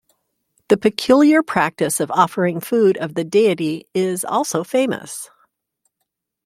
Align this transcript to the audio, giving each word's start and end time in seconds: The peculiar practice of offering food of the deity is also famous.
The 0.69 0.77
peculiar 0.77 1.43
practice 1.43 1.99
of 1.99 2.09
offering 2.09 2.59
food 2.59 2.97
of 2.97 3.13
the 3.13 3.23
deity 3.23 3.85
is 3.93 4.25
also 4.25 4.63
famous. 4.63 5.29